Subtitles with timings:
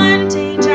[0.00, 0.69] one day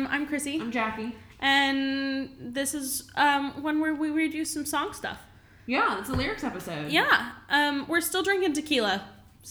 [0.00, 1.14] Um, I'm Chrissy, I'm Jackie.
[1.40, 5.18] and this is um, one where we read you some song stuff.
[5.66, 6.90] Yeah, it's a lyrics episode.
[6.90, 9.04] Yeah, um, we're still drinking tequila.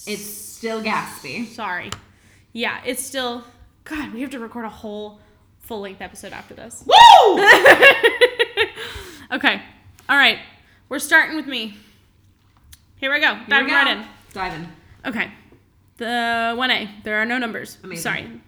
[0.08, 1.46] It's still Gatsby.
[1.46, 1.90] Sorry.
[2.52, 3.44] Yeah, it's still.
[3.84, 5.20] God, we have to record a whole
[5.60, 6.82] full length episode after this.
[6.84, 7.34] Woo!
[9.32, 9.62] okay,
[10.08, 10.38] all right,
[10.88, 11.76] we're starting with me.
[12.96, 13.38] Here we go.
[13.48, 14.04] Diving right in.
[14.32, 14.68] Dive in.
[15.06, 15.30] Okay.
[15.98, 16.04] The
[16.56, 17.04] 1A.
[17.04, 17.78] There are no numbers.
[17.84, 18.02] Amazing.
[18.02, 18.40] Sorry.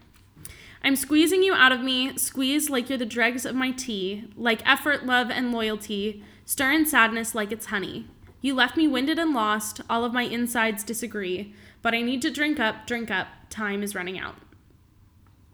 [0.85, 4.69] I'm squeezing you out of me, squeeze like you're the dregs of my tea, like
[4.69, 8.09] effort, love, and loyalty, stir in sadness like it's honey.
[8.41, 12.31] You left me winded and lost, all of my insides disagree, but I need to
[12.31, 14.35] drink up, drink up, time is running out.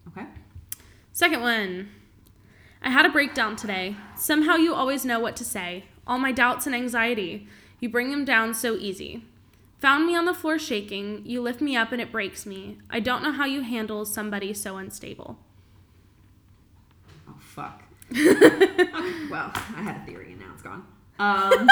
[0.07, 0.25] Okay.
[1.13, 1.89] Second one.
[2.81, 3.97] I had a breakdown today.
[4.15, 5.85] Somehow you always know what to say.
[6.07, 7.47] All my doubts and anxiety,
[7.79, 9.25] you bring them down so easy.
[9.79, 11.21] Found me on the floor shaking.
[11.25, 12.79] You lift me up and it breaks me.
[12.89, 15.39] I don't know how you handle somebody so unstable.
[17.29, 17.83] Oh fuck.
[18.11, 20.85] well, I had a theory and now it's gone.
[21.19, 21.67] Um,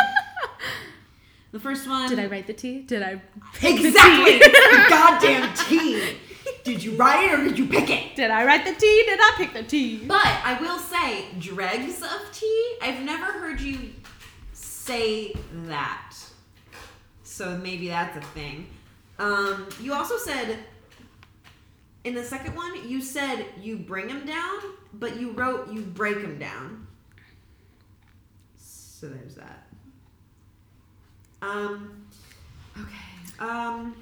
[1.53, 2.09] the first one.
[2.09, 2.81] Did I write the T?
[2.81, 3.21] Did I?
[3.63, 4.33] Exactly.
[4.33, 6.17] It's the goddamn T.
[6.65, 8.13] Did you write it or did you pick it?
[8.17, 9.03] Did I write the T?
[9.05, 10.03] Did I pick the T?
[10.05, 12.75] But I will say, dregs of tea.
[12.81, 13.93] I've never heard you
[14.51, 15.33] say
[15.67, 16.13] that.
[17.37, 18.65] So maybe that's a thing.
[19.19, 20.57] Um, you also said
[22.03, 24.57] in the second one, you said you bring them down,
[24.95, 26.87] but you wrote you break them down.
[28.57, 29.67] So there's that.
[31.43, 32.07] Um,
[32.75, 33.37] okay.
[33.37, 33.95] Um,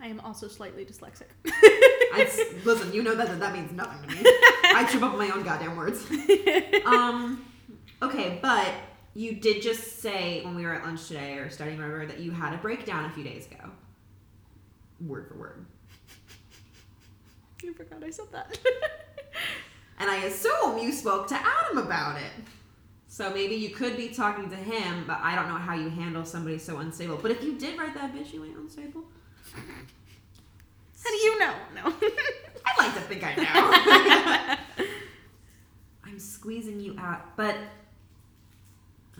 [0.00, 1.26] I am also slightly dyslexic.
[1.46, 2.30] I,
[2.64, 4.20] listen, you know that that means nothing to me.
[4.22, 6.06] I trip up my own goddamn words.
[6.86, 7.44] Um,
[8.02, 8.72] okay, but
[9.14, 12.30] you did just say when we were at lunch today or studying whatever that you
[12.30, 13.70] had a breakdown a few days ago.
[15.04, 15.66] Word for word.
[17.66, 18.58] I forgot I said that.
[19.98, 22.30] And I assume you spoke to Adam about it.
[23.08, 26.24] So maybe you could be talking to him, but I don't know how you handle
[26.24, 27.16] somebody so unstable.
[27.16, 29.02] But if you did write that bitch, you ain't unstable.
[29.52, 31.54] How do you know?
[31.74, 31.82] No.
[32.64, 34.84] I like to think I know.
[36.04, 37.56] I'm squeezing you out, but.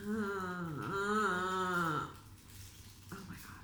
[0.09, 2.01] Uh, uh,
[3.11, 3.61] oh my god.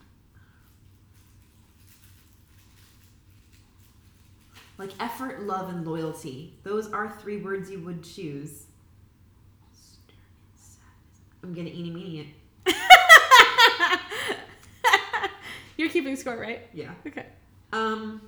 [4.77, 6.53] Like effort, love, and loyalty.
[6.63, 8.65] Those are three words you would choose.
[11.41, 12.27] I'm gonna eat immediate.
[15.77, 16.67] You're keeping score, right?
[16.73, 16.91] Yeah.
[17.07, 17.25] Okay.
[17.73, 18.21] Um.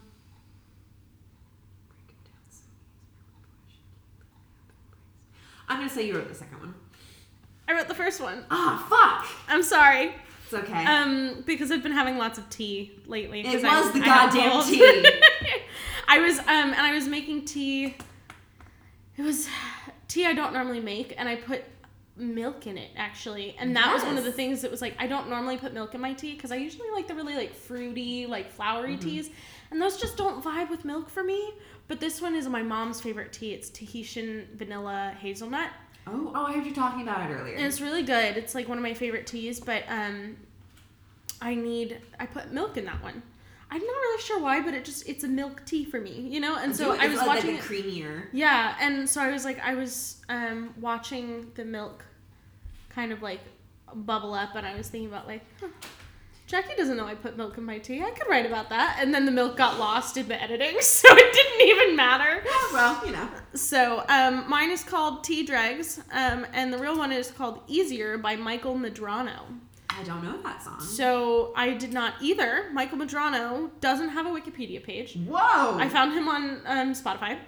[5.69, 6.73] I'm gonna say you wrote the second one.
[7.67, 8.45] I wrote the first one.
[8.49, 9.29] Ah, fuck!
[9.49, 10.13] I'm sorry.
[10.45, 10.85] It's okay.
[10.85, 13.41] Um, because I've been having lots of tea lately.
[13.41, 15.09] It I- was the I have goddamn tea.
[16.07, 17.95] I was um, and I was making tea.
[19.17, 19.47] It was
[20.07, 21.63] tea I don't normally make, and I put
[22.15, 25.05] milk in it actually, and that was one of the things that was like I
[25.07, 28.25] don't normally put milk in my tea because I usually like the really like fruity,
[28.25, 29.09] like flowery Mm-hmm.
[29.09, 29.29] teas,
[29.71, 31.51] and those just don't vibe with milk for me.
[31.89, 33.51] But this one is my mom's favorite tea.
[33.53, 35.69] It's Tahitian vanilla hazelnut.
[36.07, 37.55] Oh, oh, I heard you talking about it earlier.
[37.55, 38.37] And it's really good.
[38.37, 40.37] It's like one of my favorite teas, but um
[41.41, 43.21] I need I put milk in that one.
[43.69, 46.39] I'm not really sure why, but it just it's a milk tea for me, you
[46.39, 46.55] know?
[46.57, 48.27] And so It's I was like, watching like creamier.
[48.31, 52.05] Yeah, and so I was like I was um watching the milk
[52.89, 53.41] kind of like
[53.93, 55.67] bubble up and I was thinking about like huh,
[56.47, 58.01] Jackie doesn't know I put milk in my tea.
[58.01, 58.97] I could write about that.
[59.01, 62.41] And then the milk got lost in the editing, so it didn't even matter.
[62.43, 63.27] Yeah, well, you know.
[63.53, 68.17] So um, mine is called Tea Dregs, um, and the real one is called Easier
[68.17, 69.41] by Michael Medrano.
[69.89, 70.79] I don't know that song.
[70.79, 72.69] So I did not either.
[72.71, 75.17] Michael Medrano doesn't have a Wikipedia page.
[75.17, 75.77] Whoa!
[75.77, 77.39] I found him on um, Spotify.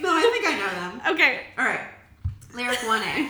[0.00, 1.14] No, I think I know them.
[1.14, 1.46] Okay.
[1.58, 1.86] All right,
[2.54, 3.28] lyric one A.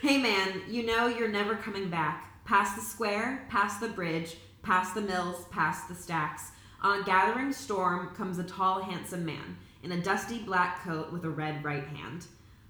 [0.00, 2.44] Hey man, you know you're never coming back.
[2.44, 6.50] Past the square, past the bridge, past the mills, past the stacks.
[6.82, 11.24] On a gathering storm comes a tall, handsome man in a dusty black coat with
[11.24, 12.26] a red right hand.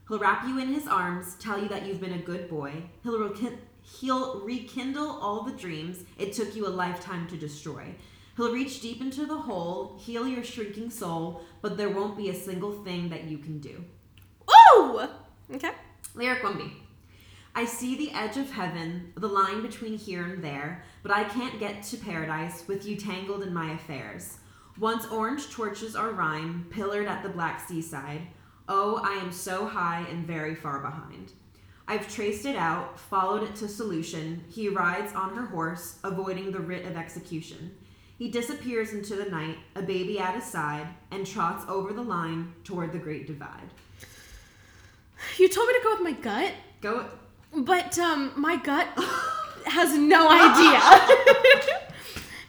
[0.09, 2.83] He'll wrap you in his arms, tell you that you've been a good boy.
[3.03, 7.95] He'll, rekin- he'll rekindle all the dreams it took you a lifetime to destroy.
[8.37, 12.35] He'll reach deep into the hole, heal your shrinking soul, but there won't be a
[12.35, 13.85] single thing that you can do.
[14.77, 15.01] Ooh.
[15.55, 15.71] Okay.
[16.15, 16.71] Lyric 1B.
[17.57, 21.61] I see the edge of heaven, the line between here and there, but I can't
[21.61, 24.39] get to paradise with you tangled in my affairs.
[24.79, 28.23] Once orange torches are rhyme, pillared at the black seaside.
[28.69, 31.33] Oh, I am so high and very far behind.
[31.87, 34.43] I've traced it out, followed it to solution.
[34.49, 37.77] He rides on her horse, avoiding the writ of execution.
[38.19, 42.53] He disappears into the night, a baby at his side, and trots over the line
[42.65, 43.71] toward the great divide.
[45.39, 46.53] You told me to go with my gut,
[46.85, 47.09] Go.
[47.57, 48.87] But um, my gut
[49.67, 51.79] has no idea.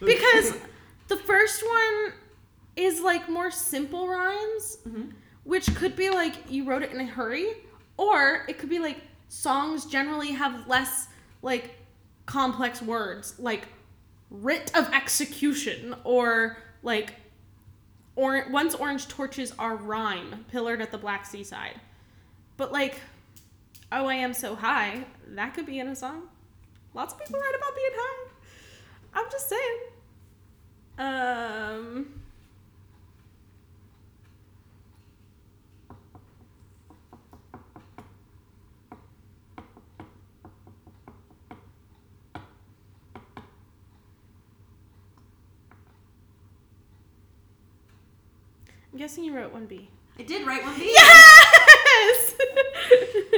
[0.00, 0.54] because
[1.08, 2.12] the first one
[2.76, 5.12] is like more simple rhymes, Mhm.
[5.44, 7.48] which could be like you wrote it in a hurry,
[7.96, 11.08] or it could be like songs generally have less
[11.42, 11.76] like
[12.26, 13.68] complex words, like
[14.30, 17.14] writ of execution, or like
[18.16, 21.78] or once orange torches are rhyme, pillared at the black seaside.
[22.56, 22.98] But like,
[23.92, 26.22] oh, I am so high, that could be in a song.
[26.94, 28.28] Lots of people write about being high.
[29.14, 29.78] I'm just saying.
[30.98, 32.20] Um.
[48.92, 49.88] I'm guessing you wrote 1B.
[50.18, 50.96] I did write one B.
[51.96, 52.34] Yes!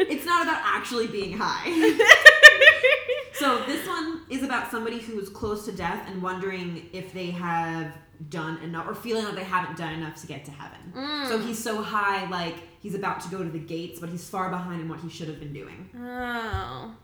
[0.00, 1.64] It's not about actually being high.
[3.34, 7.92] so this one is about somebody who's close to death and wondering if they have
[8.30, 10.78] done enough or feeling like they haven't done enough to get to heaven.
[10.94, 11.28] Mm.
[11.28, 14.50] So he's so high, like he's about to go to the gates, but he's far
[14.50, 15.90] behind in what he should have been doing.
[15.98, 16.94] Oh.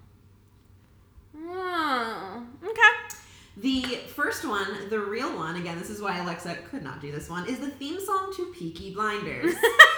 [1.36, 2.46] Oh.
[2.64, 3.16] Okay.
[3.56, 7.28] The first one, the real one, again, this is why Alexa could not do this
[7.28, 9.54] one, is the theme song to Peaky Blinders.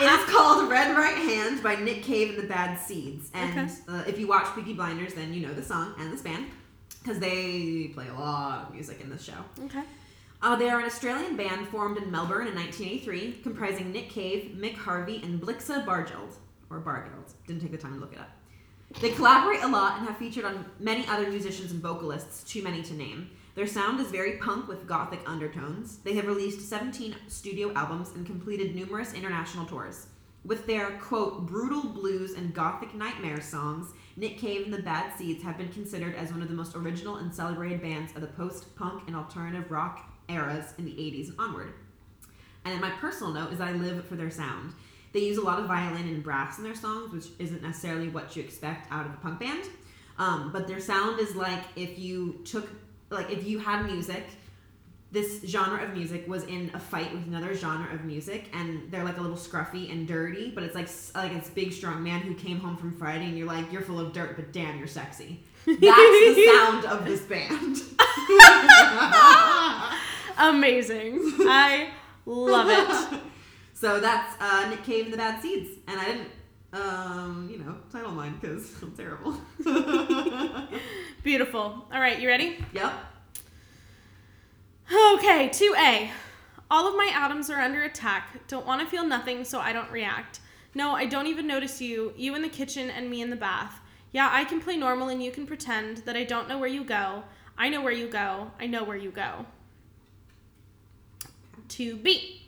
[0.00, 3.30] it is called Red Right Hand by Nick Cave and the Bad Seeds.
[3.34, 3.72] And Okay.
[3.88, 6.46] uh, if you watch Peaky Blinders, then you know the song and this band
[7.02, 9.34] because they play a lot of music in this show.
[9.64, 9.82] Okay.
[10.42, 14.74] Uh, they are an Australian band formed in Melbourne in 1983, comprising Nick Cave, Mick
[14.76, 16.34] Harvey, and Blixa Bargeld.
[16.70, 17.32] Or Bargeld.
[17.46, 18.30] Didn't take the time to look it up.
[19.00, 22.82] They collaborate a lot and have featured on many other musicians and vocalists, too many
[22.84, 23.30] to name.
[23.54, 25.98] Their sound is very punk with gothic undertones.
[25.98, 30.06] They have released 17 studio albums and completed numerous international tours.
[30.44, 35.42] With their, quote, brutal blues and gothic nightmare songs, Nick Cave and the Bad Seeds
[35.42, 38.74] have been considered as one of the most original and celebrated bands of the post
[38.76, 41.74] punk and alternative rock eras in the 80s and onward.
[42.64, 44.72] And my personal note is that I live for their sound.
[45.14, 48.34] They use a lot of violin and brass in their songs, which isn't necessarily what
[48.34, 49.62] you expect out of a punk band.
[50.18, 52.68] Um, but their sound is like if you took,
[53.10, 54.24] like if you had music,
[55.12, 59.04] this genre of music was in a fight with another genre of music, and they're
[59.04, 62.34] like a little scruffy and dirty, but it's like like this big strong man who
[62.34, 65.44] came home from Friday, and you're like, you're full of dirt, but damn, you're sexy.
[65.64, 67.76] That's the sound of this band.
[70.36, 71.20] Amazing.
[71.46, 71.90] I
[72.26, 73.20] love it.
[73.84, 76.30] So that's uh, Nick Cave and the Bad Seeds, and I didn't,
[76.72, 79.36] um, you know, title mine because I'm terrible.
[81.22, 81.86] Beautiful.
[81.92, 82.64] All right, you ready?
[82.72, 82.94] yep.
[84.90, 86.08] Okay, 2A.
[86.70, 88.48] All of my atoms are under attack.
[88.48, 90.40] Don't want to feel nothing, so I don't react.
[90.74, 92.14] No, I don't even notice you.
[92.16, 93.80] You in the kitchen and me in the bath.
[94.12, 96.84] Yeah, I can play normal and you can pretend that I don't know where you
[96.84, 97.24] go.
[97.58, 98.50] I know where you go.
[98.58, 99.44] I know where you go.
[101.68, 102.43] To B.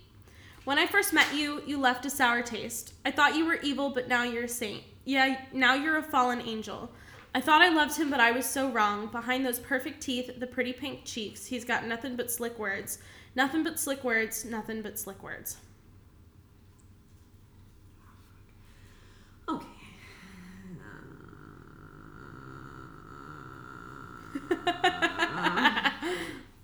[0.66, 2.94] When I first met you, you left a sour taste.
[3.04, 4.82] I thought you were evil, but now you're a saint.
[5.04, 6.90] Yeah, now you're a fallen angel.
[7.32, 9.06] I thought I loved him, but I was so wrong.
[9.06, 12.98] Behind those perfect teeth, the pretty pink cheeks, he's got nothing but slick words.
[13.36, 15.58] Nothing but slick words, nothing but slick words.
[19.48, 19.66] Okay.
[25.38, 25.90] Uh,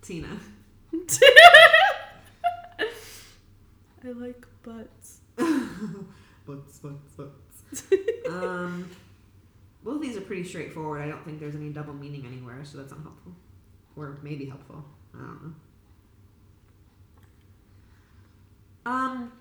[0.03, 0.29] Tina.
[4.05, 5.21] I like butts.
[5.37, 7.83] butts, butts, butts.
[8.29, 8.89] um,
[9.85, 11.01] both of these are pretty straightforward.
[11.03, 13.33] I don't think there's any double meaning anywhere, so that's unhelpful.
[13.97, 14.85] Or maybe helpful.
[15.15, 15.53] I don't know.
[18.85, 19.33] Um,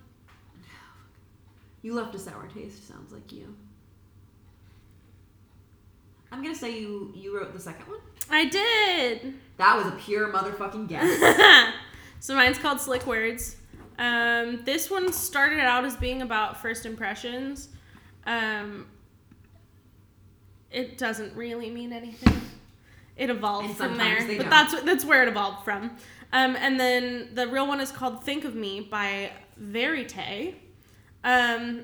[1.81, 2.87] you left a sour taste.
[2.87, 3.55] Sounds like you.
[6.31, 7.99] I'm gonna say you you wrote the second one.
[8.29, 9.33] I did.
[9.57, 11.73] That was a pure motherfucking guess.
[12.19, 13.57] so mine's called Slick Words.
[14.01, 17.69] Um, this one started out as being about first impressions.
[18.25, 18.87] Um,
[20.71, 22.41] it doesn't really mean anything.
[23.15, 24.49] It evolved from there, but don't.
[24.49, 25.91] that's that's where it evolved from.
[26.33, 29.31] Um, and then the real one is called "Think of Me" by
[29.61, 30.55] Verite.
[31.23, 31.83] Um,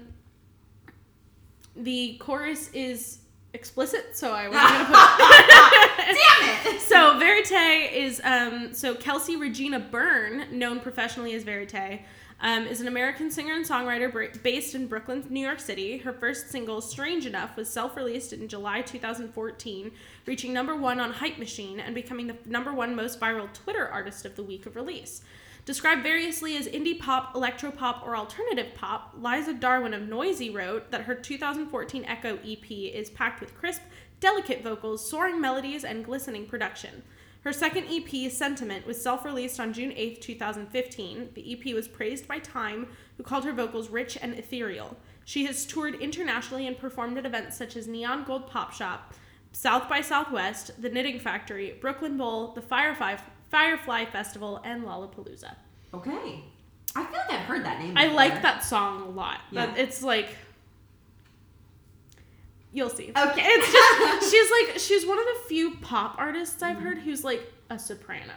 [1.76, 3.20] the chorus is
[3.54, 6.08] explicit, so I wasn't gonna put.
[6.08, 6.82] Damn it!
[6.88, 12.01] So Verite is um, so Kelsey Regina Byrne, known professionally as Verite,
[12.39, 15.98] um, is an American singer and songwriter based in Brooklyn, New York City.
[15.98, 19.92] Her first single, "Strange Enough," was self-released in July 2014,
[20.25, 24.25] reaching number one on Hype Machine and becoming the number one most viral Twitter artist
[24.25, 25.22] of the week of release.
[25.68, 30.92] Described variously as indie pop, electro pop, or alternative pop, Liza Darwin of Noisey wrote
[30.92, 33.82] that her 2014 Echo EP is packed with crisp,
[34.22, 37.04] delicate vocals, soaring melodies, and glistening production.
[37.42, 41.32] Her second EP, Sentiment, was self released on June 8, 2015.
[41.34, 44.96] The EP was praised by Time, who called her vocals rich and ethereal.
[45.26, 49.14] She has toured internationally and performed at events such as Neon Gold Pop Shop,
[49.52, 53.18] South by Southwest, The Knitting Factory, Brooklyn Bowl, the Firefly,
[53.50, 55.56] Firefly Festival, and Lollapalooza.
[55.94, 56.44] Okay.
[56.96, 57.98] I feel like I've heard that name.
[57.98, 59.39] I like that song a lot.
[59.51, 59.68] Yeah.
[59.68, 60.30] That it's like
[62.74, 63.12] you'll see.
[63.16, 63.42] Okay.
[63.44, 66.86] It's just she's like she's one of the few pop artists I've Mm-hmm.
[66.86, 68.34] heard who's like a soprano.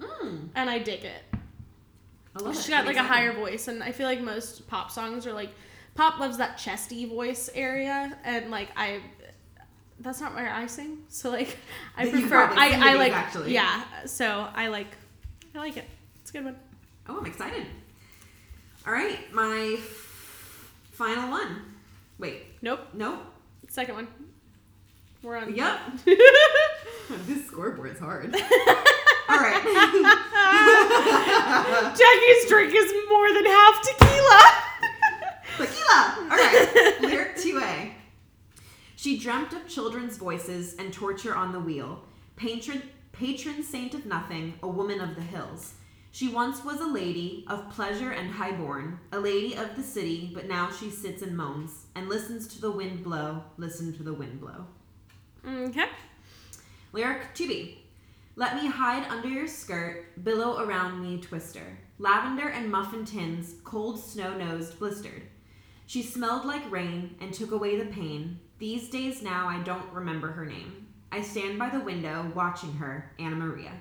[0.00, 1.22] Mm, And I dig it.
[2.36, 2.70] I love She's it.
[2.70, 5.50] got like a higher voice and I feel like most pop songs are like
[5.94, 9.00] pop loves that chesty voice area and like I
[10.00, 10.98] that's not where I sing.
[11.08, 11.58] So like
[11.96, 13.52] I you prefer I, I like actually.
[13.54, 13.82] yeah.
[14.06, 14.88] So I like
[15.54, 15.84] I like it.
[16.20, 16.56] It's a good one.
[17.08, 17.66] Oh, I'm excited.
[18.86, 21.62] All right, my f- final one.
[22.18, 22.80] Wait, Nope.
[22.94, 23.20] nope.
[23.68, 24.08] Second one.
[25.22, 25.78] We're on Yep.
[27.26, 28.34] this scoreboard's hard.
[29.28, 29.62] All right.
[31.96, 34.42] Jackie's drink is more than half tequila.
[35.56, 36.16] Tequila.
[36.30, 36.96] All right.
[37.00, 37.92] Lyric 2A.
[38.98, 42.02] She dreamt of children's voices and torture on the wheel.
[42.34, 45.74] Patron, patron saint of nothing, a woman of the hills.
[46.10, 50.48] She once was a lady of pleasure and highborn, a lady of the city, but
[50.48, 54.40] now she sits and moans and listens to the wind blow, listen to the wind
[54.40, 54.66] blow.
[55.46, 55.90] Okay.
[56.92, 57.76] Lyric 2B.
[58.34, 61.78] Let me hide under your skirt, billow around me, twister.
[62.00, 65.22] Lavender and muffin tins, cold snow nosed, blistered.
[65.86, 68.40] She smelled like rain and took away the pain.
[68.58, 70.86] These days now I don't remember her name.
[71.10, 73.72] I stand by the window watching her, Anna Maria.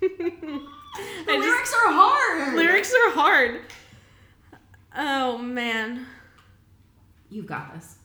[0.02, 0.08] I
[1.26, 2.54] just- lyrics are hard.
[2.56, 3.60] lyrics are hard.
[4.96, 6.06] Oh man.
[7.30, 7.96] You've got this.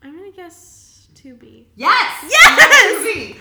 [0.00, 1.66] I'm gonna guess to be.
[1.74, 2.24] Yes.
[2.30, 3.04] Yes!
[3.04, 3.36] Lyric 2B.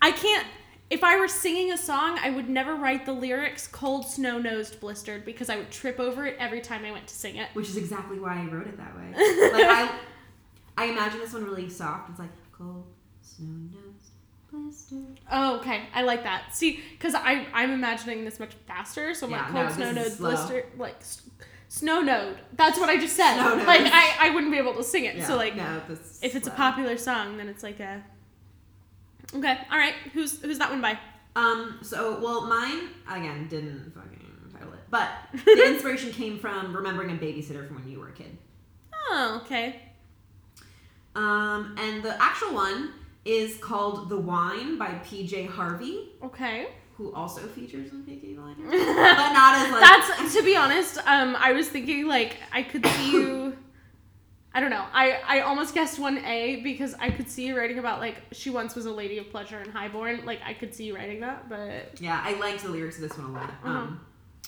[0.00, 0.46] I can't.
[0.90, 4.80] If I were singing a song, I would never write the lyrics "cold, snow nosed,
[4.80, 7.48] blistered" because I would trip over it every time I went to sing it.
[7.52, 9.12] which is exactly why I wrote it that way.
[9.52, 9.98] like I,
[10.78, 12.08] I imagine this one really soft.
[12.10, 12.86] It's like cold
[13.20, 14.12] snow nosed,
[14.50, 15.20] blistered.
[15.30, 15.82] Oh, okay.
[15.94, 16.54] I like that.
[16.54, 19.92] See, because I I'm imagining this much faster, so I'm Yeah, like no, cold, snow
[19.92, 20.96] nosed, blistered, like
[21.68, 22.38] Snow Node.
[22.54, 23.34] That's what I just said.
[23.34, 23.66] Snow Node.
[23.66, 25.16] Like I, I wouldn't be able to sing it.
[25.16, 25.82] Yeah, so like no,
[26.22, 28.02] if it's a popular song, then it's like a
[29.34, 29.94] Okay, all right.
[30.14, 30.98] Who's who's that one by?
[31.36, 34.80] Um, so, well, mine, again, didn't fucking title it.
[34.90, 35.10] But
[35.44, 38.36] the inspiration came from remembering a babysitter from when you were a kid.
[39.10, 39.76] Oh, okay.
[41.14, 42.92] Um, and the actual one
[43.24, 46.68] is called The Wine by PJ Harvey, Okay.
[46.96, 48.70] who also features in Peaky Blinders.
[48.70, 49.80] but not as like.
[49.80, 53.56] That's to be honest, um, I was thinking like I could see you
[54.54, 54.84] I don't know.
[54.92, 58.50] I, I almost guessed one A because I could see you writing about like she
[58.50, 60.24] once was a lady of pleasure and highborn.
[60.24, 63.16] Like I could see you writing that, but Yeah, I liked the lyrics of this
[63.18, 63.50] one a lot.
[63.50, 63.68] Uh-huh.
[63.68, 64.00] Um,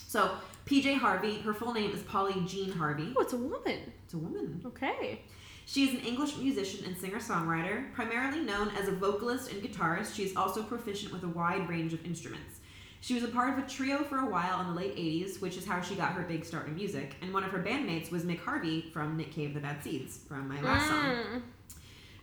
[0.06, 0.32] so,
[0.66, 3.12] PJ Harvey, her full name is Polly Jean Harvey.
[3.16, 3.92] oh, it's a woman.
[4.04, 4.60] It's a woman.
[4.66, 5.22] Okay.
[5.66, 10.14] She is an English musician and singer songwriter, primarily known as a vocalist and guitarist.
[10.16, 12.58] She is also proficient with a wide range of instruments.
[13.00, 15.56] She was a part of a trio for a while in the late 80s, which
[15.56, 17.14] is how she got her big start in music.
[17.22, 20.48] And one of her bandmates was Mick Harvey from Nick Cave the Bad Seeds, from
[20.48, 21.04] my last song.
[21.04, 21.42] Mm.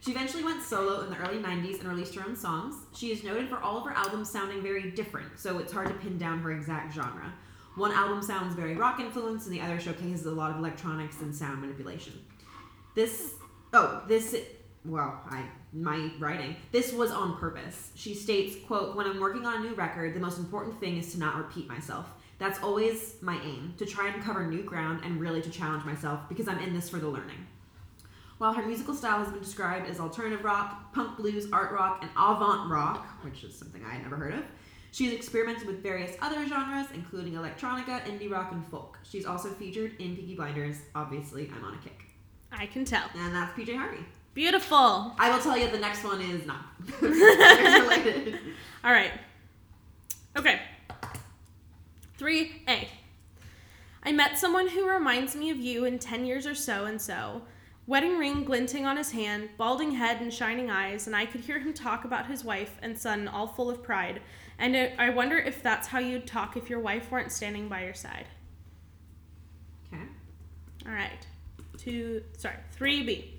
[0.02, 2.76] She eventually went solo in the early 90s and released her own songs.
[2.94, 5.94] She is noted for all of her albums sounding very different, so it's hard to
[5.96, 7.34] pin down her exact genre.
[7.76, 11.36] One album sounds very rock influenced, and the other showcases a lot of electronics and
[11.36, 12.14] sound manipulation.
[12.96, 13.34] This,
[13.74, 14.36] oh, this,
[14.89, 17.91] well, I, my writing, this was on purpose.
[17.96, 21.12] She states, quote, when I'm working on a new record, the most important thing is
[21.13, 22.08] to not repeat myself.
[22.39, 26.22] That's always my aim, to try and cover new ground and really to challenge myself
[26.29, 27.48] because I'm in this for the learning.
[28.38, 32.12] While her musical style has been described as alternative rock, punk blues, art rock, and
[32.15, 34.44] avant rock, which is something I had never heard of,
[34.91, 39.00] she's experimented with various other genres, including electronica, indie rock, and folk.
[39.01, 40.77] She's also featured in Peaky Blinders.
[40.94, 42.03] Obviously, I'm on a kick.
[42.51, 43.10] I can tell.
[43.15, 44.06] And that's PJ Harvey.
[44.38, 45.15] Beautiful.
[45.17, 46.63] I will tell you the next one is not
[47.01, 48.38] related.
[48.84, 49.12] All right.
[50.38, 50.62] Okay.
[52.20, 52.88] 3A.
[54.03, 57.41] I met someone who reminds me of you in 10 years or so and so.
[57.88, 61.58] Wedding ring glinting on his hand, balding head and shining eyes, and I could hear
[61.58, 64.22] him talk about his wife and son all full of pride.
[64.60, 67.86] And it, I wonder if that's how you'd talk if your wife weren't standing by
[67.86, 68.27] your side.
[69.91, 70.04] Okay.
[70.86, 71.26] All right.
[71.80, 73.37] Two, sorry, 3B.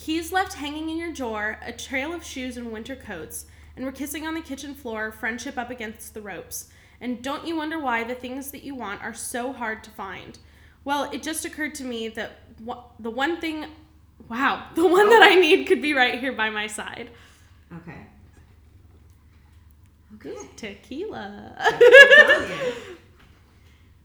[0.00, 3.44] Keys left hanging in your drawer, a trail of shoes and winter coats,
[3.76, 6.70] and we're kissing on the kitchen floor, friendship up against the ropes.
[7.02, 10.38] And don't you wonder why the things that you want are so hard to find?
[10.84, 12.38] Well, it just occurred to me that
[12.98, 13.66] the one thing,
[14.26, 15.40] wow, the one that I oh.
[15.40, 17.10] need could be right here by my side.
[17.76, 18.06] Okay.
[20.14, 20.48] Okay.
[20.56, 21.56] Tequila.
[21.58, 22.72] I'm telling you.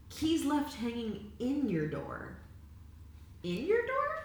[0.09, 2.35] Keys left hanging in your door.
[3.43, 4.24] In your door?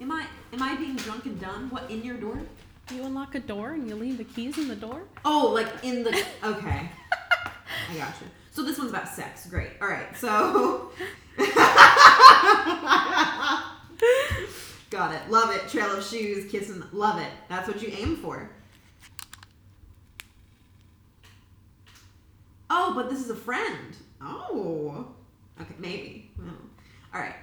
[0.00, 1.70] Am I am I being drunk and dumb?
[1.70, 2.38] What in your door?
[2.94, 5.02] you unlock a door and you leave the keys in the door?
[5.24, 6.10] Oh, like in the
[6.44, 6.88] okay.
[7.90, 8.28] I got you.
[8.52, 9.46] So this one's about sex.
[9.46, 9.70] Great.
[9.82, 10.16] All right.
[10.16, 10.90] So
[14.90, 15.30] got it.
[15.30, 15.68] Love it.
[15.68, 16.82] Trail of shoes, kissing.
[16.92, 17.30] Love it.
[17.48, 18.50] That's what you aim for.
[22.68, 23.96] Oh, but this is a friend.
[24.20, 25.08] Oh.
[25.60, 26.30] Okay, maybe.
[26.40, 26.52] Oh.
[27.14, 27.34] All right.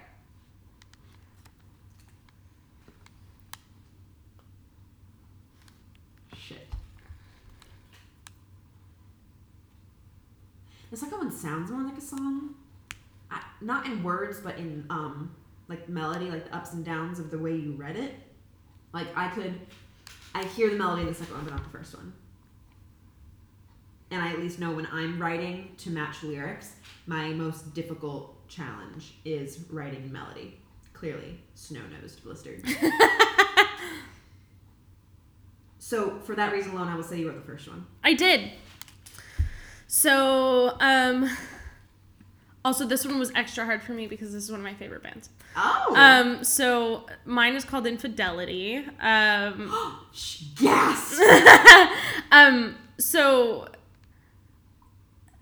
[10.93, 12.53] It's second one sounds more like a song.
[13.31, 15.35] I, not in words, but in um
[15.67, 18.13] like melody, like the ups and downs of the way you read it.
[18.93, 19.59] Like I could,
[20.35, 22.13] I hear the melody in the second one, but not the first one.
[24.11, 26.73] And I at least know when I'm writing to match lyrics,
[27.07, 30.59] my most difficult challenge is writing melody.
[30.93, 32.63] Clearly, snow nosed blistered.
[35.79, 37.87] so for that reason alone, I will say you wrote the first one.
[38.03, 38.51] I did.
[39.95, 41.29] So, um,
[42.65, 45.03] also this one was extra hard for me because this is one of my favorite
[45.03, 45.29] bands.
[45.55, 45.93] Oh.
[45.95, 48.77] Um, so mine is called Infidelity.
[48.99, 49.71] Um,
[50.59, 51.21] yes.
[52.31, 53.67] um, so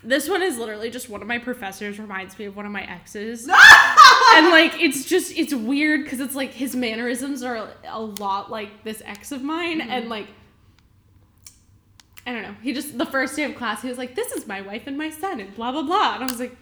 [0.04, 2.84] this one is literally just one of my professors reminds me of one of my
[2.84, 3.48] exes.
[4.36, 8.84] and like it's just it's weird because it's like his mannerisms are a lot like
[8.84, 10.28] this ex of mine and like
[12.26, 12.56] I don't know.
[12.62, 14.98] He just the first day of class he was like, "This is my wife and
[14.98, 16.56] my son," and blah blah blah, and I was like,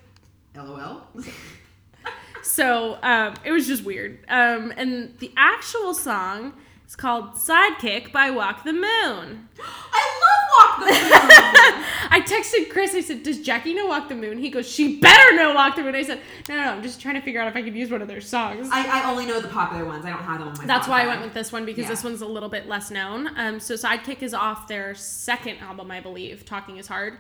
[0.56, 1.08] LOL.
[2.44, 4.20] so um, it was just weird.
[4.30, 6.54] Um, and the actual song
[6.90, 8.84] is called "Sidekick" by Walk the Moon.
[9.94, 11.86] I love Walk the Moon.
[12.12, 12.96] I texted Chris.
[12.96, 15.84] I said, "Does Jackie know Walk the Moon?" He goes, "She better know Walk the
[15.84, 16.72] Moon." I said, "No, no, no.
[16.72, 19.02] I'm just trying to figure out if I could use one of their songs." I,
[19.04, 20.04] I only know the popular ones.
[20.04, 21.90] I don't have them on my That's why I went with this one because Yeah.
[21.90, 23.30] this one's a little bit less known.
[23.38, 26.44] Um, so Sidekick is off their second album, I believe.
[26.46, 27.20] Talking is hard,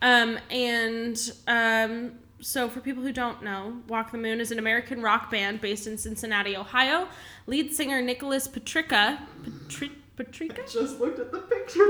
[0.00, 5.02] um, and um, so for people who don't know, Walk the Moon is an American
[5.02, 7.06] rock band based in Cincinnati, Ohio.
[7.50, 10.62] Lead singer Nicholas Petricca, Patri, Petricca?
[10.72, 11.82] Just looked at the picture.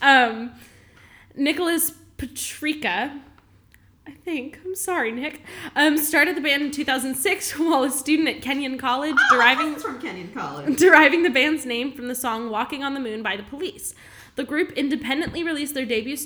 [0.00, 0.52] um,
[1.34, 3.20] Nicholas Petricca,
[4.06, 4.58] I think.
[4.64, 5.42] I'm sorry, Nick.
[5.76, 10.32] Um, started the band in 2006 while a student at Kenyon College, deriving from Kenyon
[10.32, 10.76] College.
[10.78, 13.94] deriving the band's name from the song Walking on the Moon by the Police.
[14.34, 16.16] The group independently released their debut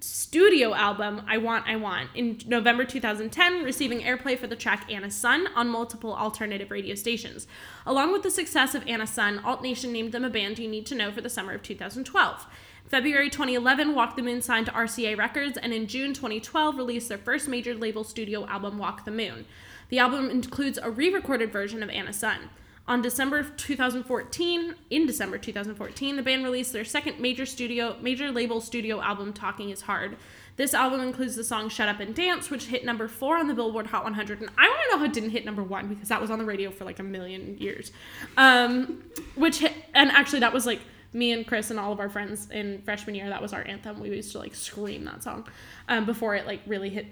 [0.00, 5.10] studio album, I Want, I Want, in November 2010, receiving airplay for the track Anna
[5.10, 7.46] Sun on multiple alternative radio stations.
[7.84, 10.86] Along with the success of Anna Sun, Alt Nation named them a band you need
[10.86, 12.46] to know for the summer of 2012.
[12.88, 17.18] February 2011, Walk the Moon signed to RCA Records, and in June 2012, released their
[17.18, 19.44] first major label studio album, Walk the Moon.
[19.88, 22.50] The album includes a re recorded version of Anna Sun.
[22.88, 28.60] On December 2014, in December 2014, the band released their second major studio, major label
[28.60, 30.16] studio album, Talking Is Hard.
[30.54, 33.54] This album includes the song "Shut Up and Dance," which hit number four on the
[33.54, 36.08] Billboard Hot 100, and I want to know how it didn't hit number one because
[36.08, 37.90] that was on the radio for like a million years.
[38.36, 39.02] Um,
[39.34, 40.80] which hit, and actually that was like
[41.16, 43.28] me and Chris and all of our friends in freshman year.
[43.28, 44.00] That was our anthem.
[44.00, 45.48] We used to like scream that song
[45.88, 47.06] um, before it like really hit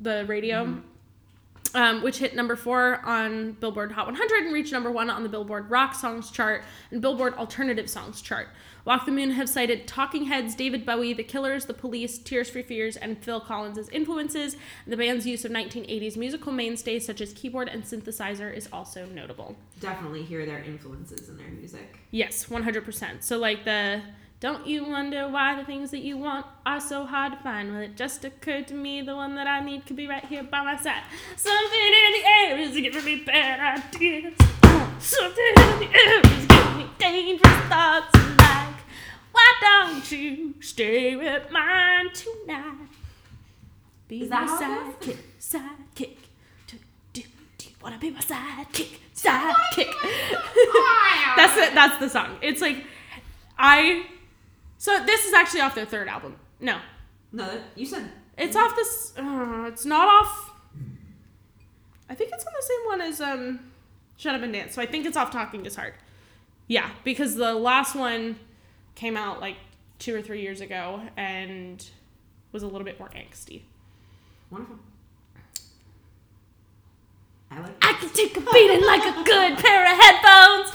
[0.00, 0.82] the radio
[1.74, 5.28] um, which hit number four on Billboard Hot 100 and reached number one on the
[5.28, 8.48] Billboard Rock Songs chart and Billboard Alternative Songs chart.
[8.84, 12.64] Walk the Moon have cited Talking Heads, David Bowie, The Killers, The Police, Tears for
[12.64, 14.56] Fears, and Phil Collins as influences.
[14.88, 19.54] The band's use of 1980s musical mainstays such as keyboard and synthesizer is also notable.
[19.78, 22.00] Definitely hear their influences in their music.
[22.10, 23.22] Yes, 100%.
[23.22, 24.02] So, like the
[24.42, 27.70] don't you wonder why the things that you want are so hard to find?
[27.70, 30.42] Well, it just occurred to me the one that I need could be right here
[30.42, 31.04] by my side.
[31.36, 34.34] Something in the air is giving me bad ideas.
[34.98, 38.74] Something in the air is giving me dangerous thoughts like,
[39.30, 42.88] why don't you stay with mine tonight?
[44.08, 46.16] Be Is my sidekick, sidekick.
[46.66, 46.78] Do,
[47.12, 47.22] do,
[47.58, 49.92] do you wanna be my sidekick, sidekick?
[51.36, 51.74] that's it.
[51.74, 52.38] That's the song.
[52.42, 52.84] It's like
[53.56, 54.06] I.
[54.82, 56.34] So this is actually off their third album.
[56.58, 56.80] No,
[57.30, 59.12] No, you said it's off this.
[59.16, 60.50] Uh, it's not off.
[62.10, 63.60] I think it's on the same one as um,
[64.16, 64.74] Shut Up and Dance.
[64.74, 65.94] So I think it's off Talking Is Hard.
[66.66, 68.40] Yeah, because the last one
[68.96, 69.54] came out like
[70.00, 71.88] two or three years ago and
[72.50, 73.62] was a little bit more angsty.
[74.50, 74.80] wonderful.
[77.52, 77.76] I like.
[77.82, 80.72] I can take a beating like a good pair of headphones.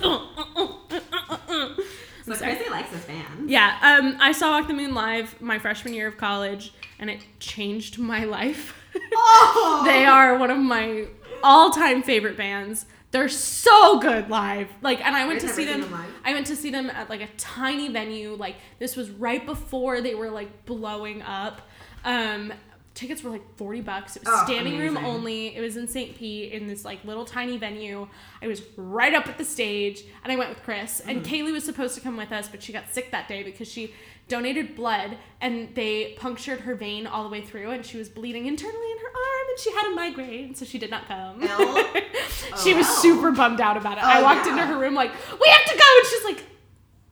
[2.29, 2.35] Uh.
[2.35, 2.45] So.
[2.45, 3.49] Chrissy likes this band.
[3.49, 7.25] Yeah, um, I saw Walk the Moon live my freshman year of college, and it
[7.39, 8.73] changed my life.
[9.19, 9.83] Oh!
[9.85, 11.05] they are one of my
[11.43, 12.87] all-time favorite bands.
[13.11, 14.69] They're so good live.
[14.81, 15.81] Like, and I went I've to see them.
[15.81, 16.05] them.
[16.25, 18.33] I went to see them at like a tiny venue.
[18.33, 21.61] Like, this was right before they were like blowing up.
[22.03, 22.51] Um,
[22.97, 24.15] tickets were like forty bucks.
[24.15, 25.55] It was Oh, standing room only.
[25.55, 26.17] It was in St.
[26.17, 28.07] Pete in this like little tiny venue.
[28.41, 30.99] I was right up at the stage, and I went with Chris.
[30.99, 31.33] And Mm-hmm.
[31.33, 33.93] Kaylee was supposed to come with us, but she got sick that day because she
[34.27, 38.45] donated blood, and they punctured her vein all the way through, and she was bleeding
[38.45, 41.41] internally in her arm, and she had a migraine, so she did not come.
[41.43, 41.83] Ill?
[42.63, 44.03] she was Oh, super bummed out about it.
[44.03, 44.53] I Oh, walked yeah.
[44.53, 46.43] into her room like, "We have to go," and she's like,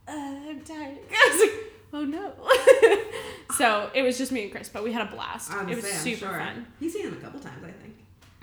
[0.10, 2.34] uh, "I'm tired." I was like, "Oh no."
[3.58, 5.52] so it was just me and Chris, but we had a blast.
[5.54, 6.39] Was It was I'm super sure.
[6.39, 6.65] fun.
[6.80, 7.95] He's seen them a couple times, I think.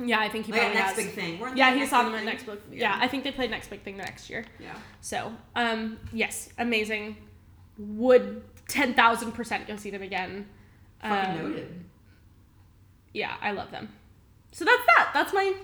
[0.04, 1.04] Yeah, I think he Like probably next has.
[1.04, 1.40] big thing.
[1.56, 2.60] Yeah, he saw them at next book.
[2.70, 2.96] Yeah.
[2.96, 2.98] Yeah.
[3.04, 4.44] I think they played next big thing the next year.
[4.58, 4.74] Yeah.
[5.00, 7.16] So, um, yes, amazing.
[7.78, 10.46] Would ten thousand percent go see them again.
[11.02, 11.84] Fucking Um, noted.
[13.12, 13.90] Yeah, I love them.
[14.52, 15.10] So that's that.
[15.14, 15.54] That's my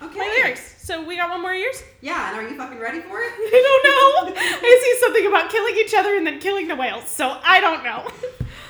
[0.00, 0.18] Okay.
[0.18, 0.76] my lyrics.
[0.84, 1.82] So we got one more years?
[2.00, 3.32] Yeah, and are you fucking ready for it?
[3.36, 4.40] I don't know.
[4.40, 7.08] I see something about killing each other and then killing the whales.
[7.08, 8.06] So I don't know.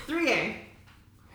[0.07, 0.55] 3A.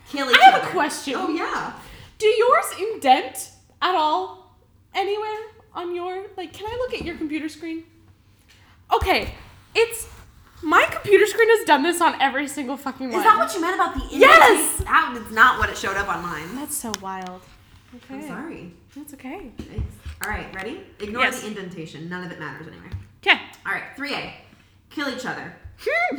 [0.09, 1.15] Kill each I have a question.
[1.17, 1.73] Oh, yeah.
[2.17, 4.55] Do yours indent at all
[4.93, 5.39] anywhere
[5.73, 6.53] on your like?
[6.53, 7.83] Can I look at your computer screen?
[8.93, 9.33] Okay,
[9.73, 10.07] it's
[10.61, 13.19] my computer screen has done this on every single fucking one.
[13.19, 14.19] Is that what you meant about the indentation?
[14.21, 14.83] Yes!
[14.83, 16.55] That is not what it showed up on mine.
[16.55, 17.41] That's so wild.
[17.95, 18.73] Okay, I'm sorry.
[18.95, 19.51] that's okay.
[20.23, 20.81] All right, ready?
[20.99, 21.41] Ignore Yes.
[21.41, 22.09] the indentation.
[22.09, 22.87] None of it matters anyway.
[23.25, 23.39] Okay.
[23.65, 24.33] All right, 3A.
[24.89, 25.53] Kill each other.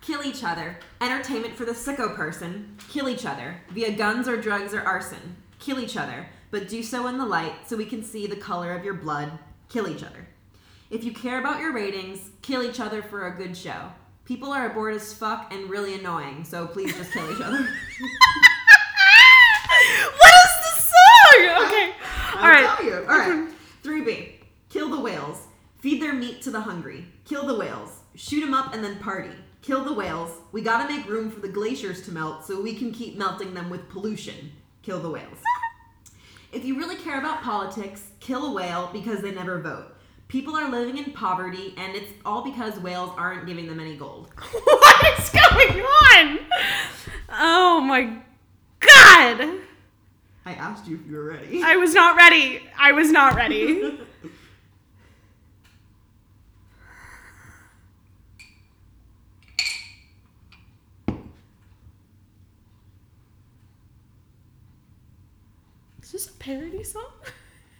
[0.00, 0.78] Kill each other.
[1.00, 2.76] Entertainment for the sicko person.
[2.88, 3.56] Kill each other.
[3.70, 5.36] Via guns or drugs or arson.
[5.58, 6.26] Kill each other.
[6.50, 9.30] But do so in the light so we can see the color of your blood.
[9.68, 10.26] Kill each other.
[10.90, 13.90] If you care about your ratings, kill each other for a good show.
[14.24, 17.68] People are bored as fuck and really annoying, so please just kill each other.
[20.18, 20.96] what is the song?
[21.66, 21.92] Okay.
[22.34, 22.76] I'll All right.
[22.76, 22.94] tell you.
[22.94, 23.30] All right.
[23.30, 23.88] Mm-hmm.
[23.88, 24.32] 3B.
[24.68, 25.46] Kill the whales.
[25.78, 27.06] Feed their meat to the hungry.
[27.24, 28.00] Kill the whales.
[28.14, 29.30] Shoot 'em up and then party.
[29.62, 30.30] Kill the whales.
[30.52, 33.70] We gotta make room for the glaciers to melt so we can keep melting them
[33.70, 34.52] with pollution.
[34.82, 35.38] Kill the whales.
[36.52, 39.94] If you really care about politics, kill a whale because they never vote.
[40.26, 44.30] People are living in poverty, and it's all because whales aren't giving them any gold.
[44.64, 46.38] what is going on?
[47.32, 48.18] Oh my
[48.80, 49.60] god!
[50.50, 51.62] I asked you if you were ready.
[51.62, 52.60] I was not ready.
[52.76, 54.00] I was not ready.
[66.02, 67.04] Is this a parody song?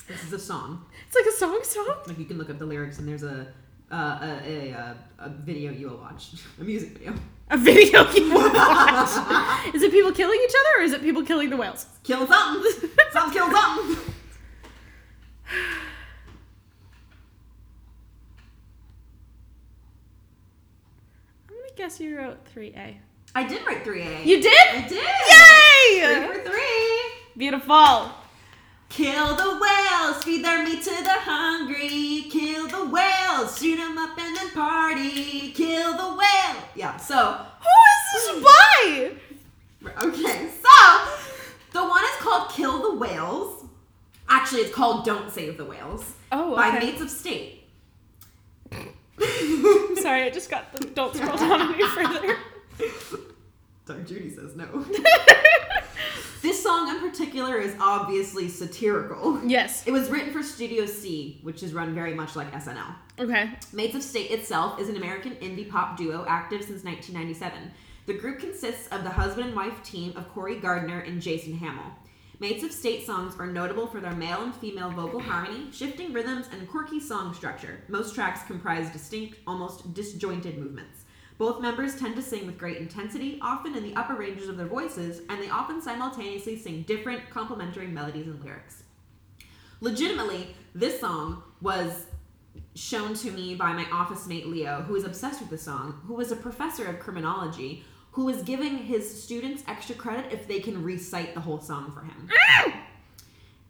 [0.06, 0.84] this is a song.
[1.08, 1.96] It's like a song song?
[2.06, 3.48] Like you can look up the lyrics, and there's a
[3.90, 7.14] uh, a, a, a, a video you will watch, a music video.
[7.50, 9.74] A video you will watch.
[9.74, 11.86] is it people killing each other or is it people killing the whales?
[12.04, 12.72] Kill something.
[13.12, 14.14] Something's killing something.
[21.48, 22.96] I'm gonna guess you wrote 3A.
[23.34, 24.24] I did write 3A.
[24.24, 24.68] You did?
[24.70, 25.02] I did.
[25.02, 26.28] Yay!
[26.28, 27.00] Three for three.
[27.36, 28.12] Beautiful.
[28.88, 32.26] Kill the whales, feed their meat to the hungry.
[32.28, 35.52] Kill the whales, shoot 'em up and then party.
[35.52, 36.62] Kill the whale.
[36.74, 38.42] Yeah, so, Who is this hmm.
[39.82, 40.04] by?
[40.06, 41.08] okay, so
[41.72, 43.64] the one is called Kill the Whales.
[44.28, 46.78] Actually, it's called Don't Save the Whales Oh, by okay.
[46.86, 47.64] Mates of State.
[48.70, 50.84] Sorry, I just got the.
[50.86, 52.36] Don't scroll down any further.
[53.86, 54.66] Doug Judy says no.
[56.42, 59.40] this song in particular is obviously satirical.
[59.44, 59.86] yes.
[59.86, 62.94] It was written for Studio C, which is run very much like SNL.
[63.18, 63.50] Okay.
[63.72, 67.70] Mates of State itself is an American indie pop duo active since 1997.
[68.06, 71.92] The group consists of the husband and wife team of Kori Gardner and Jason Hammel.
[72.40, 76.46] Mates of State songs are notable for their male and female vocal harmony, shifting rhythms,
[76.50, 77.82] and quirky song structure.
[77.88, 80.99] Most tracks comprise distinct, almost disjointed movements.
[81.40, 84.66] Both members tend to sing with great intensity, often in the upper ranges of their
[84.66, 88.82] voices, and they often simultaneously sing different, complementary melodies and lyrics.
[89.80, 92.04] Legitimately, this song was
[92.74, 96.12] shown to me by my office mate Leo, who is obsessed with the song, who
[96.12, 100.84] was a professor of criminology, who was giving his students extra credit if they can
[100.84, 102.28] recite the whole song for him.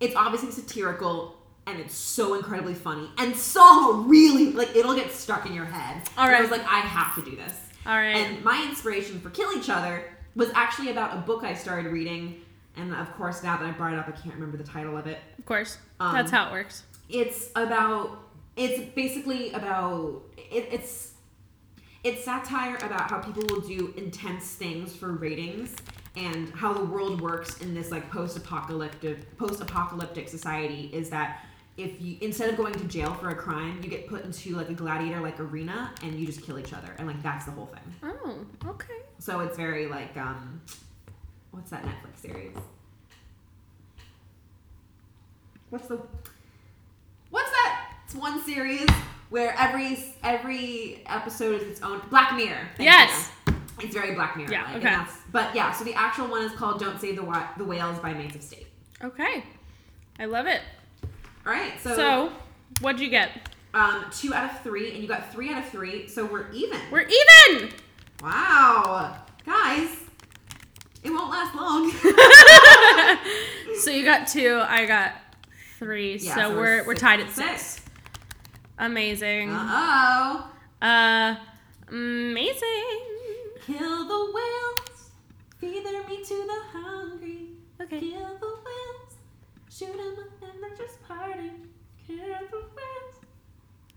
[0.00, 1.39] It's obviously satirical
[1.70, 6.02] and it's so incredibly funny and so really like it'll get stuck in your head.
[6.18, 7.54] All right, And I was like, I have to do this.
[7.86, 8.14] All right.
[8.16, 10.04] And my inspiration for Kill Each Other
[10.34, 12.40] was actually about a book I started reading,
[12.76, 15.06] and of course now that I brought it up, I can't remember the title of
[15.06, 15.78] it of course.
[15.98, 16.84] Um, That's how it works.
[17.08, 18.18] it's about
[18.56, 21.12] it's basically about it, it's
[22.02, 25.74] it's satire about how people will do intense things for ratings
[26.16, 31.44] and how the world works in this like post-apocalyptic post-apocalyptic society is that
[31.82, 34.68] if you instead of going to jail for a crime you get put into like
[34.68, 37.66] a gladiator like arena and you just kill each other and like that's the whole
[37.66, 38.36] thing Oh,
[38.70, 38.94] okay.
[39.18, 40.60] so it's very like um
[41.50, 42.56] what's that netflix series
[45.70, 46.00] what's the
[47.30, 48.88] what's that it's one series
[49.30, 53.30] where every every episode is its own black mirror Yes.
[53.46, 53.54] you.
[53.80, 54.98] it's very black mirror Yeah, okay.
[55.32, 58.12] but yeah so the actual one is called don't save the Wa- the whales by
[58.14, 58.66] mates of state
[59.02, 59.42] Okay.
[60.18, 60.60] I love it.
[61.50, 62.32] All right so, So,
[62.80, 63.30] what'd you get?
[63.74, 66.80] um two out of three and you got three out of three so we're even
[66.90, 67.06] We're
[67.48, 67.70] even!
[68.22, 69.88] wow guys
[71.02, 71.90] it won't last long
[73.80, 75.12] so you got two, I got
[75.78, 76.16] three.
[76.18, 77.62] Yeah, so, so we're six- we're tied at six.
[77.62, 77.80] six.
[78.78, 79.50] Amazing.
[79.50, 80.50] uh-oh
[80.82, 81.36] Uh
[81.88, 83.00] amazing.
[83.66, 85.10] Kill the whales,
[85.58, 87.46] feed their meat to the hungry.
[87.80, 87.98] Okay.
[89.78, 91.50] Kill the whales, shoot 'em up and then just party.
[92.08, 93.24] Whales.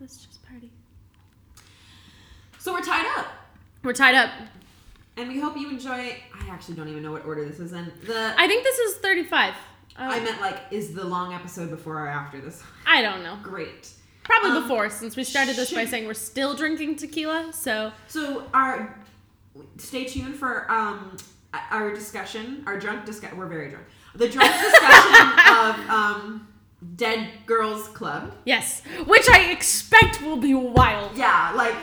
[0.00, 0.70] Let's just party.
[2.58, 3.26] So we're tied up,
[3.82, 4.30] We're tied up.
[5.16, 5.92] and we hope you enjoy.
[5.92, 7.92] I actually don't even know what order this is in.
[8.06, 9.54] The I think this is 35.
[9.54, 9.56] Uh,
[9.98, 12.62] I meant like, is the long episode before or after this?
[12.86, 13.38] I don't know.
[13.42, 13.90] Great.
[14.24, 17.52] Probably Um, before, since we started this by saying we're still drinking tequila.
[17.52, 18.98] So, So our
[19.76, 21.16] stay tuned for um
[21.70, 23.36] our discussion, our drunk discussion.
[23.38, 23.86] We're very drunk.
[24.14, 26.48] The drunk discussion of um
[26.96, 28.32] Dead Girls Club.
[28.44, 28.82] yes.
[29.06, 31.16] Which I expect will be wild.
[31.16, 31.74] yeah like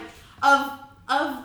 [0.44, 0.72] of
[1.10, 1.44] of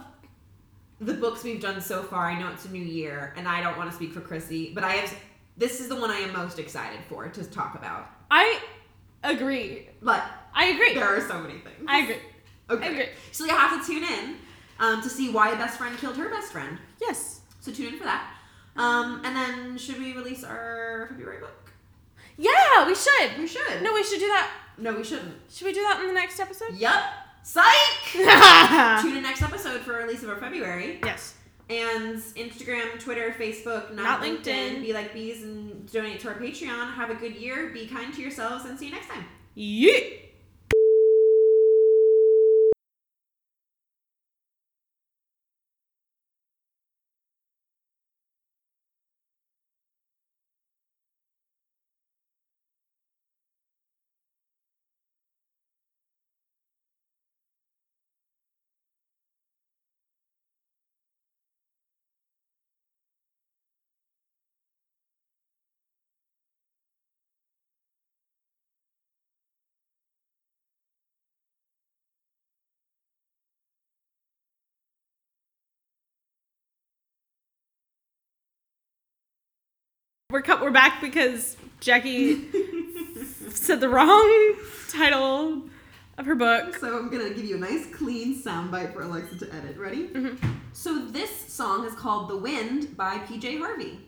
[1.00, 3.76] the books we've done so far i know it's a new year and i don't
[3.76, 5.14] want to speak for chrissy but i have
[5.58, 8.58] this is the one i am most excited for to talk about I
[9.22, 9.88] agree.
[10.00, 10.22] but
[10.54, 10.94] I agree.
[10.94, 12.16] there are so many things I agree.
[12.70, 13.08] okay I agree.
[13.32, 14.36] so you have to tune in
[14.80, 17.40] um, to see why a best friend killed her best friend Yes.
[17.60, 18.32] so tune in for that
[18.78, 21.70] um, and then should we release our february book
[22.36, 23.38] Yeah, we should.
[23.38, 25.34] we should No, we should do that No, we shouldn't.
[25.50, 26.74] Should we do that in the next episode?
[26.74, 27.02] Yup.
[27.42, 28.12] Psych!
[29.02, 30.98] Tune in next episode for release of our February.
[31.04, 31.34] Yes.
[31.70, 34.42] And Instagram, Twitter, Facebook, not, Not LinkedIn.
[34.44, 34.82] LinkedIn.
[34.82, 36.92] Be like bees and donate to our Patreon.
[36.94, 37.70] Have a good year.
[37.72, 39.24] Be kind to yourselves and see you next time.
[39.56, 40.25] Yeet.
[80.36, 80.60] We're cut.
[80.60, 82.44] We're back because Jackie
[83.48, 84.54] said the wrong
[84.90, 85.62] title
[86.18, 86.76] of her book.
[86.76, 89.78] So I'm gonna give you a nice clean soundbite for Alexa to edit.
[89.78, 90.08] Ready?
[90.08, 90.36] Mhm.
[90.74, 93.98] So this song is called "The Wind" by PJ Harvey.